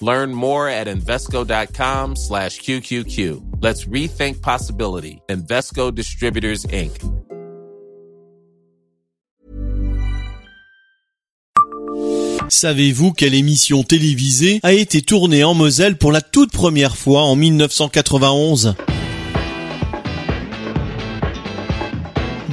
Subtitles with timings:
[0.00, 3.62] Learn more at Invesco.com slash QQQ.
[3.62, 5.20] Let's rethink possibility.
[5.28, 6.92] Invesco Distributors, Inc.
[12.48, 17.36] Savez-vous quelle émission télévisée a été tournée en Moselle pour la toute première fois en
[17.36, 18.74] 1991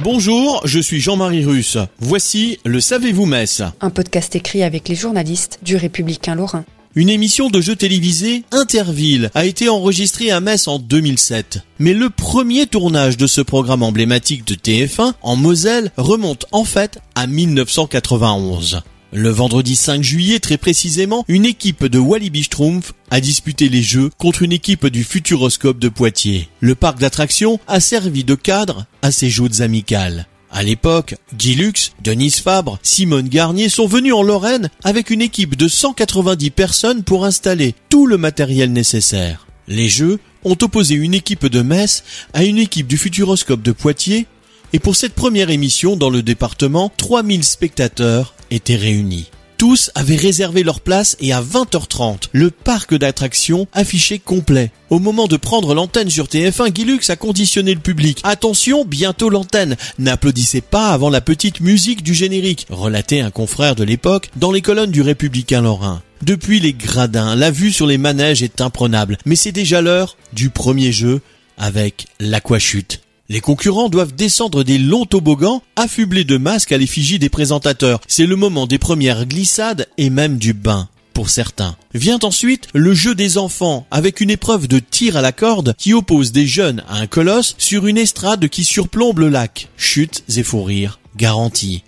[0.04, 1.78] Bonjour, je suis Jean-Marie Russe.
[1.98, 6.64] Voici le Savez-vous Metz Un podcast écrit avec les journalistes du Républicain Lorrain.
[6.94, 11.60] Une émission de jeu télévisé Interville a été enregistrée à Metz en 2007.
[11.78, 16.98] Mais le premier tournage de ce programme emblématique de TF1 en Moselle remonte en fait
[17.14, 18.80] à 1991.
[19.12, 24.10] Le vendredi 5 juillet, très précisément, une équipe de Walibi Schtroumpf a disputé les jeux
[24.18, 26.48] contre une équipe du Futuroscope de Poitiers.
[26.60, 30.26] Le parc d'attractions a servi de cadre à ces joutes amicales.
[30.50, 35.56] À l'époque, Guy Lux, Denise Fabre, Simone Garnier sont venus en Lorraine avec une équipe
[35.56, 39.46] de 190 personnes pour installer tout le matériel nécessaire.
[39.66, 44.26] Les jeux ont opposé une équipe de Metz à une équipe du Futuroscope de Poitiers
[44.72, 49.30] et pour cette première émission dans le département, 3000 spectateurs étaient réunis.
[49.58, 54.70] Tous avaient réservé leur place et à 20h30, le parc d'attractions affichait complet.
[54.88, 58.20] Au moment de prendre l'antenne sur TF1, Guilux a conditionné le public.
[58.22, 59.76] Attention, bientôt l'antenne.
[59.98, 64.62] N'applaudissez pas avant la petite musique du générique, relatait un confrère de l'époque dans les
[64.62, 66.02] colonnes du Républicain Lorrain.
[66.22, 70.50] Depuis les gradins, la vue sur les manèges est imprenable, mais c'est déjà l'heure du
[70.50, 71.20] premier jeu
[71.56, 73.00] avec l'aquachute.
[73.30, 78.00] Les concurrents doivent descendre des longs toboggans affublés de masques à l'effigie des présentateurs.
[78.08, 81.76] C'est le moment des premières glissades et même du bain pour certains.
[81.92, 85.92] Vient ensuite le jeu des enfants avec une épreuve de tir à la corde qui
[85.92, 89.68] oppose des jeunes à un colosse sur une estrade qui surplombe le lac.
[89.76, 91.82] Chutes et fous rires garantis.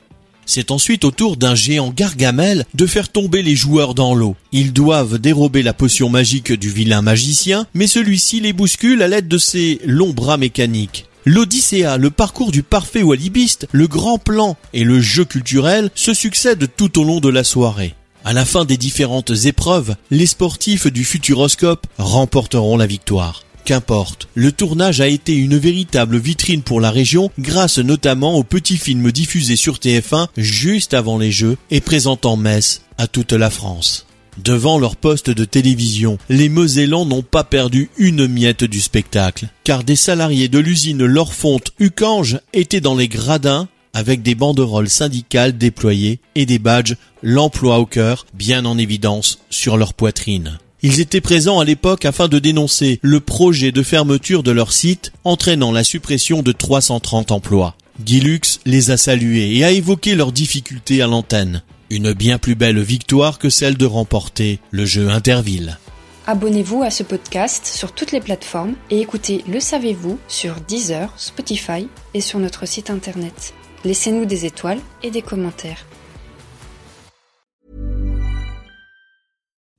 [0.44, 4.36] C'est ensuite au tour d'un géant gargamel de faire tomber les joueurs dans l'eau.
[4.52, 9.28] Ils doivent dérober la potion magique du vilain magicien, mais celui-ci les bouscule à l'aide
[9.28, 11.06] de ses longs bras mécaniques.
[11.26, 16.68] L'Odyssée, le parcours du parfait walibiste, le grand plan et le jeu culturel se succèdent
[16.76, 17.94] tout au long de la soirée.
[18.24, 23.44] À la fin des différentes épreuves, les sportifs du Futuroscope remporteront la victoire.
[23.64, 28.78] Qu'importe, le tournage a été une véritable vitrine pour la région grâce notamment aux petits
[28.78, 34.06] films diffusés sur TF1 juste avant les Jeux et présentant Metz à toute la France.
[34.38, 39.84] Devant leur poste de télévision, les Mosellans n'ont pas perdu une miette du spectacle, car
[39.84, 46.20] des salariés de l'usine Lorfonte Ucange étaient dans les gradins avec des banderoles syndicales déployées
[46.34, 50.58] et des badges l'emploi au cœur bien en évidence sur leur poitrine.
[50.82, 55.12] Ils étaient présents à l'époque afin de dénoncer le projet de fermeture de leur site
[55.24, 57.76] entraînant la suppression de 330 emplois.
[58.02, 61.62] Guy Lux les a salués et a évoqué leurs difficultés à l'antenne.
[61.92, 65.76] Une bien plus belle victoire que celle de remporter le jeu Interville.
[66.28, 71.88] Abonnez-vous à ce podcast sur toutes les plateformes et écoutez Le Savez-vous sur Deezer, Spotify
[72.14, 73.54] et sur notre site internet.
[73.84, 75.84] Laissez-nous des étoiles et des commentaires.